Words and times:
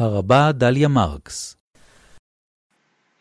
הרבה 0.00 0.52
דליה 0.52 0.88
מרקס 0.88 1.56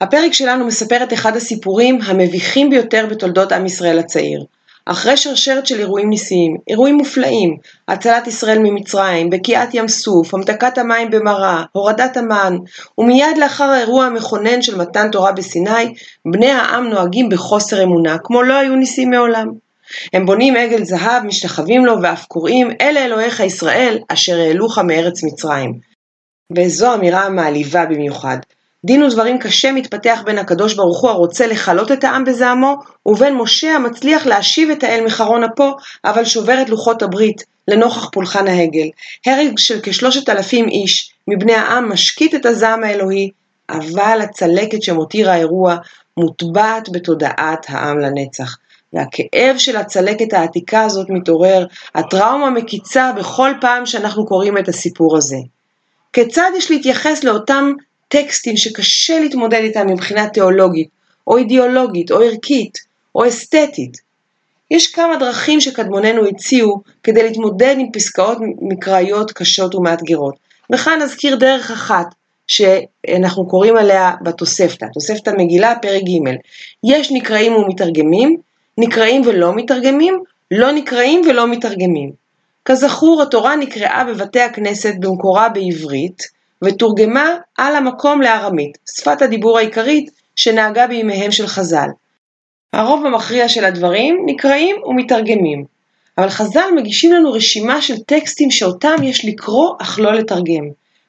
הפרק 0.02 0.34
שלנו 0.34 0.66
מספר 0.66 1.04
את 1.04 1.13
אחד 1.13 1.36
הסיפורים 1.36 2.00
המביכים 2.05 2.70
ביותר 2.70 3.05
בתולדות 3.09 3.52
עם 3.52 3.66
ישראל 3.66 4.00
הצעיר. 4.00 4.46
אחרי 4.86 5.18
שרשרת 5.18 5.68
של 5.68 5.79
אירועים 5.79 6.10
ניסיים, 6.10 6.57
אירועים 6.68 6.96
מופלאים, 6.96 7.57
הצלת 7.88 8.28
ישראל 8.28 8.60
ממצרים, 8.60 9.29
בקיעת 9.29 9.73
ים 9.73 9.88
סוף, 9.88 10.34
המתקת 10.34 10.78
המים 10.78 11.10
במרה, 11.10 11.64
הורדת 11.71 12.18
המן, 12.18 12.57
ומיד 12.98 13.38
לאחר 13.38 13.64
האירוע 13.64 14.05
המכונן 14.05 14.61
של 14.61 14.77
מתן 14.77 15.11
תורה 15.11 15.32
בסיני, 15.32 15.93
בני 16.25 16.52
העם 16.52 16.88
נוהגים 16.88 17.30
בחוסר 17.30 17.84
אמונה, 17.84 18.18
כמו 18.23 18.43
לא 18.43 18.54
היו 18.54 18.75
ניסים 18.75 19.09
מעולם. 19.09 19.48
הם 20.14 20.25
בונים 20.25 20.55
עגל 20.55 20.84
זהב, 20.84 21.23
משתחווים 21.23 21.86
לו 21.86 22.02
ואף 22.02 22.25
קוראים, 22.25 22.71
אלה 22.82 23.05
אלוהיך 23.05 23.39
ישראל, 23.39 24.00
אשר 24.07 24.39
העלוך 24.39 24.80
מארץ 24.80 25.24
מצרים. 25.24 25.89
וזו 26.58 26.94
אמירה 26.94 27.30
מעליבה 27.30 27.86
במיוחד. 27.86 28.38
דין 28.86 29.04
ודברים 29.04 29.39
קשה 29.39 29.71
מתפתח 29.71 30.21
בין 30.26 30.38
הקדוש 30.38 30.74
ברוך 30.74 31.02
הוא 31.02 31.10
הרוצה 31.10 31.48
לכלות 31.48 31.92
את 31.92 32.03
העם 32.03 32.23
בזעמו, 32.23 32.75
ובין 33.06 33.36
משה 33.36 33.75
המצליח 33.75 34.25
להשיב 34.25 34.70
את 34.70 34.84
האל 34.84 35.06
מחרון 35.06 35.44
אפו, 35.44 35.72
אבל 36.06 36.25
שובר 36.25 36.62
את 36.62 36.70
לוחות 36.70 37.02
הברית, 37.02 37.44
לנוכח 37.67 38.09
פולחן 38.09 38.48
העגל. 38.48 38.88
הרג 39.25 39.58
של 39.58 39.80
כשלושת 39.84 40.30
אלפים 40.30 40.67
איש 40.70 41.12
מבני 41.28 41.53
העם 41.53 41.92
משקיט 41.92 42.36
את 42.36 42.45
הזעם 42.45 42.84
האלוהי, 42.84 43.30
אבל 43.70 44.20
הצלקת 44.23 44.84
שמותיר 44.84 45.30
האירוע 45.30 45.75
מוטבעת 46.17 46.89
בתודעת 46.92 47.66
העם 47.70 48.00
לנצח. 48.00 48.58
והכאב 48.94 49.58
של 49.58 49.78
הצלקת 49.78 50.34
העתיקה 50.34 50.81
הזאת 50.81 51.09
מתעורר, 51.09 51.66
הטראומה 51.95 52.50
מקיצה 52.50 53.11
בכל 53.11 53.52
פעם 53.61 53.86
שאנחנו 53.86 54.25
קוראים 54.25 54.58
את 54.58 54.70
הסיפור 54.70 55.17
הזה. 55.17 55.38
כיצד 56.13 56.52
יש 56.57 56.71
להתייחס 56.71 57.23
לאותם 57.23 57.73
טקסטים 58.07 58.57
שקשה 58.57 59.19
להתמודד 59.19 59.59
איתם 59.61 59.88
מבחינה 59.88 60.29
תיאולוגית, 60.29 60.88
או 61.27 61.38
אידיאולוגית, 61.38 62.11
או 62.11 62.21
ערכית, 62.21 62.77
או 63.16 63.27
אסתטית. 63.27 63.97
יש 64.71 64.88
כמה 64.88 65.17
דרכים 65.17 65.61
שקדמוננו 65.61 66.27
הציעו 66.27 66.81
כדי 67.03 67.23
להתמודד 67.23 67.75
עם 67.79 67.91
פסקאות 67.91 68.38
מקראיות 68.61 69.31
קשות 69.31 69.75
ומאתגרות. 69.75 70.35
וכאן 70.73 70.99
נזכיר 71.01 71.35
דרך 71.35 71.71
אחת 71.71 72.05
שאנחנו 72.47 73.47
קוראים 73.47 73.77
עליה 73.77 74.11
בתוספתא, 74.21 74.85
תוספתא 74.94 75.31
מגילה, 75.38 75.73
פרק 75.81 76.01
ג' 76.03 76.35
יש 76.83 77.11
נקראים 77.11 77.53
ומתרגמים, 77.53 78.38
נקראים 78.77 79.21
ולא 79.25 79.55
מתרגמים, 79.55 80.23
לא 80.51 80.71
נקראים 80.71 81.21
ולא 81.29 81.47
מתרגמים. 81.47 82.11
כזכור, 82.65 83.21
התורה 83.21 83.55
נקראה 83.55 84.03
בבתי 84.03 84.41
הכנסת 84.41 84.93
במקורה 84.99 85.49
בעברית, 85.49 86.23
ותורגמה 86.63 87.38
על 87.57 87.75
המקום 87.75 88.21
לארמית, 88.21 88.77
שפת 88.95 89.21
הדיבור 89.21 89.57
העיקרית 89.57 90.09
שנהגה 90.35 90.88
בימיהם 90.88 91.31
של 91.31 91.47
חז"ל. 91.47 91.88
הרוב 92.73 93.05
המכריע 93.05 93.49
של 93.49 93.66
הדברים 93.66 94.23
נקראים 94.25 94.75
ומתרגמים, 94.85 95.66
אבל 96.17 96.29
חז"ל 96.29 96.69
מגישים 96.75 97.13
לנו 97.13 97.31
רשימה 97.31 97.81
של 97.81 97.97
טקסטים 97.97 98.51
שאותם 98.51 98.95
יש 99.03 99.25
לקרוא 99.25 99.75
אך 99.81 99.99
לא 99.99 100.13
לתרגם. 100.13 100.63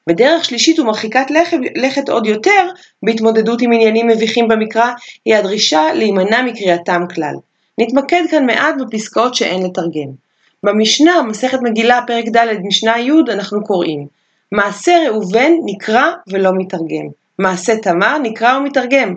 ודרך 0.09 0.45
שלישית 0.45 0.79
ומרחיקת 0.79 1.31
לכת, 1.31 1.57
לכת 1.75 2.09
עוד 2.09 2.25
יותר, 2.25 2.67
בהתמודדות 3.03 3.61
עם 3.61 3.73
עניינים 3.73 4.07
מביכים 4.07 4.47
במקרא, 4.47 4.91
היא 5.25 5.35
הדרישה 5.35 5.93
להימנע 5.93 6.41
מקריאתם 6.41 7.01
כלל. 7.15 7.33
נתמקד 7.77 8.23
כאן 8.31 8.45
מעט 8.45 8.75
בפסקאות 8.79 9.35
שאין 9.35 9.63
לתרגם. 9.63 10.30
במשנה, 10.65 11.21
מסכת 11.21 11.59
מגילה, 11.61 11.99
פרק 12.07 12.25
ד', 12.27 12.47
משנה 12.63 12.99
י', 12.99 13.11
אנחנו 13.31 13.63
קוראים 13.63 14.07
מעשה 14.51 14.97
ראובן 15.07 15.51
נקרא 15.65 16.05
ולא 16.27 16.51
מתרגם. 16.57 17.07
מעשה 17.39 17.77
תמר 17.77 18.17
נקרא 18.17 18.57
ומתרגם. 18.57 19.15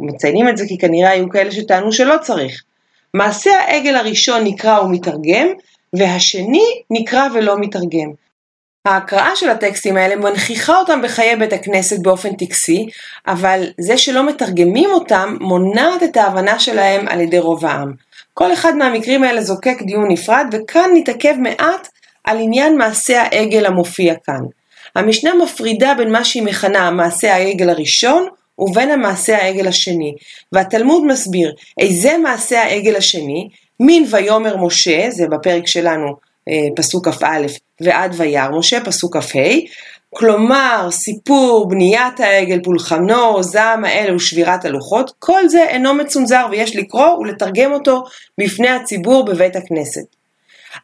מציינים 0.00 0.48
את 0.48 0.56
זה 0.56 0.64
כי 0.68 0.78
כנראה 0.78 1.10
היו 1.10 1.28
כאלה 1.28 1.50
שטענו 1.50 1.92
שלא 1.92 2.16
צריך. 2.20 2.62
מעשה 3.14 3.50
העגל 3.50 3.96
הראשון 3.96 4.44
נקרא 4.44 4.80
ומתרגם, 4.80 5.48
והשני 5.92 6.64
נקרא 6.90 7.28
ולא 7.34 7.58
מתרגם. 7.58 8.12
ההקראה 8.84 9.36
של 9.36 9.50
הטקסטים 9.50 9.96
האלה 9.96 10.16
מנכיחה 10.16 10.78
אותם 10.78 11.02
בחיי 11.02 11.36
בית 11.36 11.52
הכנסת 11.52 11.98
באופן 11.98 12.36
טקסי, 12.36 12.86
אבל 13.26 13.64
זה 13.80 13.98
שלא 13.98 14.26
מתרגמים 14.28 14.90
אותם 14.90 15.36
מונעת 15.40 16.02
את 16.02 16.16
ההבנה 16.16 16.58
שלהם 16.58 17.08
על 17.08 17.20
ידי 17.20 17.38
רוב 17.38 17.64
העם. 17.66 17.92
כל 18.34 18.52
אחד 18.52 18.76
מהמקרים 18.76 19.24
האלה 19.24 19.42
זוקק 19.42 19.82
דיון 19.82 20.10
נפרד, 20.10 20.46
וכאן 20.52 20.90
נתעכב 20.94 21.34
מעט 21.38 21.88
על 22.24 22.38
עניין 22.40 22.78
מעשה 22.78 23.22
העגל 23.22 23.66
המופיע 23.66 24.14
כאן. 24.24 24.40
המשנה 24.96 25.34
מפרידה 25.34 25.94
בין 25.98 26.12
מה 26.12 26.24
שהיא 26.24 26.42
מכנה 26.42 26.90
מעשה 26.90 27.34
העגל 27.34 27.70
הראשון 27.70 28.26
ובין 28.58 28.90
המעשה 28.90 29.36
העגל 29.36 29.68
השני, 29.68 30.14
והתלמוד 30.52 31.04
מסביר 31.06 31.54
איזה 31.80 32.18
מעשה 32.18 32.62
העגל 32.62 32.96
השני, 32.96 33.48
מין 33.80 34.04
ויאמר 34.10 34.56
משה, 34.56 35.10
זה 35.10 35.26
בפרק 35.28 35.66
שלנו 35.66 36.31
פסוק 36.76 37.08
כ"א, 37.08 37.46
ועד 37.80 38.14
וירא 38.16 38.48
משה, 38.50 38.84
פסוק 38.84 39.16
כ"ה, 39.16 39.38
כלומר 40.14 40.88
סיפור 40.90 41.68
בניית 41.68 42.20
העגל, 42.20 42.60
פולחנו, 42.64 43.42
זעם 43.42 43.84
האל 43.84 44.14
ושבירת 44.14 44.64
הלוחות, 44.64 45.12
כל 45.18 45.48
זה 45.48 45.62
אינו 45.68 45.94
מצונזר 45.94 46.46
ויש 46.50 46.76
לקרוא 46.76 47.18
ולתרגם 47.18 47.72
אותו 47.72 48.04
בפני 48.38 48.68
הציבור 48.68 49.24
בבית 49.24 49.56
הכנסת. 49.56 50.16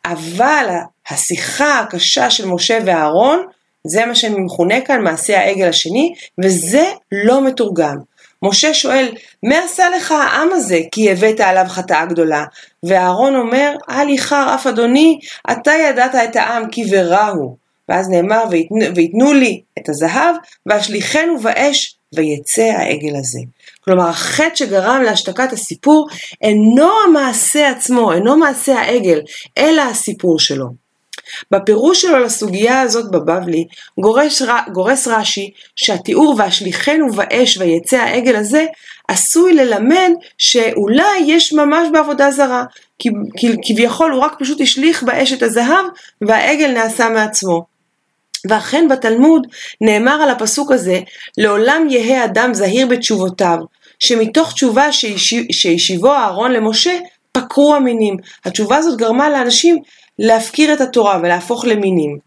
אבל 0.05 0.67
השיחה 1.11 1.81
הקשה 1.81 2.31
של 2.31 2.47
משה 2.47 2.79
ואהרון 2.87 3.47
זה 3.85 4.07
מה 4.07 4.15
שמכונה 4.15 4.81
כאן 4.81 5.03
מעשה 5.03 5.41
העגל 5.41 5.69
השני, 5.69 6.15
וזה 6.45 6.85
לא 7.13 7.45
מתורגם. 7.45 7.97
משה 8.43 8.75
שואל, 8.75 9.09
מה 9.43 9.59
עשה 9.65 9.91
לך 9.97 10.13
העם 10.13 10.49
הזה 10.53 10.81
כי 10.93 11.13
הבאת 11.13 11.41
עליו 11.41 11.65
חטאה 11.69 12.07
גדולה? 12.07 12.45
ואהרון 12.83 13.37
אומר, 13.37 13.75
אל 13.91 14.09
יחר 14.09 14.55
אף 14.55 14.67
אדוני, 14.67 15.19
אתה 15.51 15.73
ידעת 15.73 16.15
את 16.15 16.37
העם 16.37 16.71
כי 16.71 16.85
ורע 16.91 17.27
הוא. 17.27 17.57
ואז 17.89 18.09
נאמר, 18.09 18.45
ויתנו 18.95 19.33
לי 19.33 19.61
את 19.79 19.89
הזהב, 19.89 20.37
ואשליכנו 20.67 21.39
באש, 21.39 21.99
ויצא 22.15 22.63
העגל 22.63 23.17
הזה. 23.17 23.41
כלומר, 23.81 24.09
החטא 24.09 24.55
שגרם 24.55 25.03
להשתקת 25.03 25.53
הסיפור 25.53 26.09
אינו 26.43 26.91
המעשה 27.09 27.71
עצמו, 27.71 28.13
אינו 28.13 28.37
מעשה 28.37 28.81
העגל, 28.81 29.21
אלא 29.59 29.83
הסיפור 29.83 30.39
שלו. 30.39 30.88
בפירוש 31.51 32.03
שלו 32.03 32.19
לסוגיה 32.19 32.81
הזאת 32.81 33.11
בבבלי, 33.11 33.67
גורס, 34.01 34.43
גורס 34.73 35.09
רש"י 35.09 35.51
שהתיאור 35.77 36.35
והשליכנו 36.39 37.13
באש 37.13 37.59
ויצא 37.59 37.97
העגל 37.97 38.37
הזה 38.37 38.65
עשוי 39.09 39.55
ללמד 39.55 40.11
שאולי 40.39 41.19
יש 41.27 41.53
ממש 41.53 41.89
בעבודה 41.93 42.31
זרה, 42.31 42.65
כי 42.99 43.49
כביכול 43.67 44.11
הוא 44.13 44.23
רק 44.23 44.33
פשוט 44.39 44.61
השליך 44.61 45.03
באש 45.03 45.33
את 45.33 45.43
הזהב 45.43 45.85
והעגל 46.21 46.71
נעשה 46.71 47.09
מעצמו. 47.09 47.79
ואכן 48.49 48.89
בתלמוד 48.89 49.47
נאמר 49.81 50.23
על 50.23 50.31
הפסוק 50.31 50.73
הזה, 50.73 51.01
לעולם 51.39 51.87
יהא 51.91 52.25
אדם 52.25 52.55
זהיר 52.55 52.87
בתשובותיו, 52.87 53.59
שמתוך 53.99 54.53
תשובה 54.53 54.93
שהשיבו 55.51 56.13
אהרון 56.13 56.53
למשה, 56.53 56.99
פקרו 57.33 57.75
המינים. 57.75 58.17
התשובה 58.45 58.77
הזאת 58.77 58.99
גרמה 58.99 59.31
לאנשים 59.31 59.79
להפקיר 60.19 60.75
את 60.75 60.81
התורה 60.81 61.21
ולהפוך 61.23 61.65
למינים. 61.65 62.19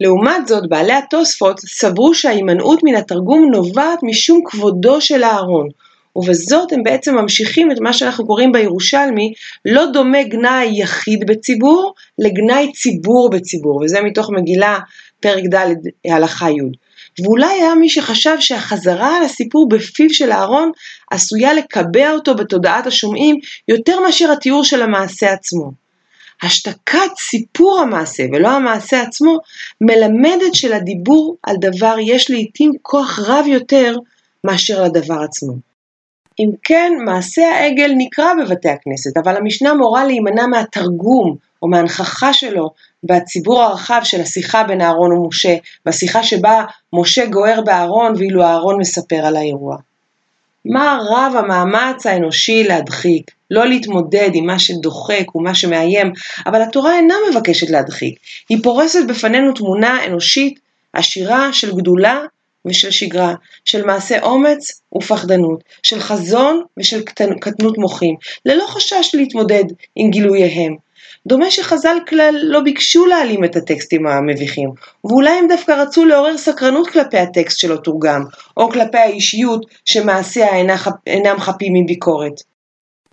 לעומת 0.00 0.46
זאת, 0.46 0.68
בעלי 0.68 0.92
התוספות 0.92 1.60
סברו 1.60 2.14
שההימנעות 2.14 2.80
מן 2.84 2.94
התרגום 2.94 3.50
נובעת 3.52 3.98
משום 4.02 4.40
כבודו 4.44 5.00
של 5.00 5.24
אהרון, 5.24 5.68
ובזאת 6.16 6.72
הם 6.72 6.82
בעצם 6.82 7.14
ממשיכים 7.14 7.72
את 7.72 7.80
מה 7.80 7.92
שאנחנו 7.92 8.26
קוראים 8.26 8.52
בירושלמי, 8.52 9.32
לא 9.64 9.86
דומה 9.86 10.22
גנאי 10.22 10.70
יחיד 10.72 11.26
בציבור 11.26 11.94
לגנאי 12.18 12.72
ציבור 12.72 13.30
בציבור, 13.30 13.80
וזה 13.84 14.00
מתוך 14.00 14.30
מגילה 14.30 14.78
פרק 15.20 15.44
ד' 15.54 15.66
הלכה 16.06 16.50
י'. 16.50 16.86
ואולי 17.22 17.46
היה 17.46 17.74
מי 17.74 17.88
שחשב 17.88 18.36
שהחזרה 18.40 19.16
על 19.16 19.22
הסיפור 19.22 19.68
בפיו 19.68 20.10
של 20.10 20.32
אהרון 20.32 20.70
עשויה 21.10 21.54
לקבע 21.54 22.12
אותו 22.12 22.34
בתודעת 22.34 22.86
השומעים 22.86 23.36
יותר 23.68 24.00
מאשר 24.00 24.32
התיאור 24.32 24.64
של 24.64 24.82
המעשה 24.82 25.32
עצמו. 25.32 25.85
השתקת 26.42 27.10
סיפור 27.18 27.80
המעשה 27.80 28.22
ולא 28.32 28.48
המעשה 28.48 29.02
עצמו 29.02 29.38
מלמדת 29.80 30.54
שלדיבור 30.54 31.36
על 31.42 31.56
דבר 31.60 31.96
יש 32.00 32.30
לעיתים 32.30 32.72
כוח 32.82 33.18
רב 33.18 33.46
יותר 33.46 33.96
מאשר 34.44 34.82
לדבר 34.82 35.22
עצמו. 35.22 35.52
אם 36.38 36.50
כן, 36.62 36.92
מעשה 37.04 37.42
העגל 37.42 37.92
נקרא 37.96 38.34
בבתי 38.34 38.68
הכנסת, 38.68 39.16
אבל 39.16 39.36
המשנה 39.36 39.74
מורה 39.74 40.04
להימנע 40.04 40.46
מהתרגום 40.46 41.36
או 41.62 41.68
מהנכחה 41.68 42.32
שלו 42.32 42.70
בציבור 43.04 43.62
הרחב 43.62 44.00
של 44.04 44.20
השיחה 44.20 44.64
בין 44.64 44.80
אהרון 44.80 45.12
ומשה, 45.12 45.56
בשיחה 45.86 46.22
שבה 46.22 46.64
משה 46.92 47.26
גוער 47.26 47.60
באהרון 47.60 48.12
ואילו 48.16 48.42
אהרון 48.42 48.80
מספר 48.80 49.26
על 49.26 49.36
האירוע. 49.36 49.76
מה 50.68 50.98
רב 51.10 51.32
המאמץ 51.36 52.06
האנושי 52.06 52.64
להדחיק, 52.64 53.30
לא 53.50 53.66
להתמודד 53.66 54.30
עם 54.34 54.46
מה 54.46 54.58
שדוחק 54.58 55.34
ומה 55.34 55.54
שמאיים, 55.54 56.12
אבל 56.46 56.62
התורה 56.62 56.96
אינה 56.96 57.14
מבקשת 57.30 57.70
להדחיק, 57.70 58.18
היא 58.48 58.58
פורסת 58.62 59.00
בפנינו 59.08 59.52
תמונה 59.52 60.06
אנושית 60.06 60.58
עשירה 60.92 61.52
של 61.52 61.76
גדולה 61.76 62.20
ושל 62.66 62.90
שגרה, 62.90 63.34
של 63.64 63.84
מעשה 63.84 64.22
אומץ 64.22 64.80
ופחדנות, 64.94 65.64
של 65.82 66.00
חזון 66.00 66.62
ושל 66.76 67.02
קטנות 67.40 67.78
מוחים, 67.78 68.14
ללא 68.46 68.64
חשש 68.68 69.14
להתמודד 69.14 69.64
עם 69.96 70.10
גילוייהם. 70.10 70.85
דומה 71.26 71.50
שחז"ל 71.50 71.98
כלל 72.08 72.34
לא 72.42 72.60
ביקשו 72.60 73.06
להעלים 73.06 73.44
את 73.44 73.56
הטקסטים 73.56 74.06
המביכים, 74.06 74.70
ואולי 75.04 75.30
הם 75.30 75.48
דווקא 75.48 75.72
רצו 75.72 76.04
לעורר 76.04 76.36
סקרנות 76.36 76.88
כלפי 76.88 77.18
הטקסט 77.18 77.58
שלא 77.58 77.76
תורגם, 77.76 78.24
או 78.56 78.70
כלפי 78.70 78.98
האישיות 78.98 79.66
שמעשיה 79.84 80.48
אינם 81.06 81.38
חפים 81.38 81.72
מביקורת. 81.74 82.42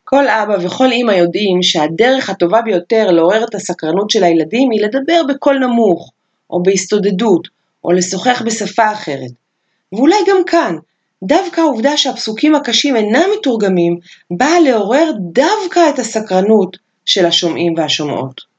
כל 0.04 0.28
אבא 0.28 0.58
וכל 0.66 0.92
אימא 0.92 1.12
יודעים 1.12 1.64
שהדרך 1.64 2.30
הטובה 2.30 2.62
ביותר 2.62 3.12
לעורר 3.12 3.44
את 3.44 3.56
הסקרנות 3.56 4.10
של 4.10 4.24
הילדים 4.24 4.72
היא 4.72 4.82
לדבר 4.82 5.22
בקול 5.30 5.58
נמוך, 5.58 6.12
או 6.50 6.64
בהסתודדות, 6.64 7.48
או 7.84 7.92
לשוחח 7.92 8.42
בשפה 8.46 8.92
אחרת. 8.92 9.32
ואולי 9.94 10.16
גם 10.30 10.44
כאן, 10.46 10.76
דווקא 11.24 11.62
העובדה 11.62 11.98
שהפסוקים 11.98 12.56
הקשים 12.56 12.96
אינם 12.96 13.30
מתורגמים, 13.40 13.98
באה 14.32 14.60
לעורר 14.60 15.12
דווקא 15.20 15.90
את 15.90 16.00
הסקרנות 16.00 16.78
של 17.06 17.26
השומעים 17.26 17.74
והשומעות. 17.78 18.53